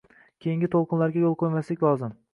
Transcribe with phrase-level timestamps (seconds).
[0.45, 2.21] Keyingi toʻlqinlarga yoʻl qoʻymaslik lozim